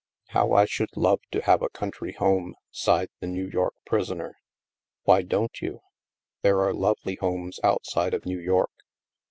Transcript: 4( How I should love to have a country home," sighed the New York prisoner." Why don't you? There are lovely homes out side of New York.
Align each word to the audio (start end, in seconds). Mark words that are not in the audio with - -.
4( 0.31 0.33
How 0.41 0.53
I 0.53 0.65
should 0.65 0.89
love 0.97 1.19
to 1.29 1.43
have 1.43 1.61
a 1.61 1.69
country 1.69 2.13
home," 2.13 2.55
sighed 2.71 3.09
the 3.19 3.27
New 3.27 3.45
York 3.45 3.75
prisoner." 3.85 4.39
Why 5.03 5.21
don't 5.21 5.61
you? 5.61 5.81
There 6.41 6.59
are 6.61 6.73
lovely 6.73 7.17
homes 7.21 7.59
out 7.63 7.85
side 7.85 8.15
of 8.15 8.25
New 8.25 8.39
York. 8.39 8.71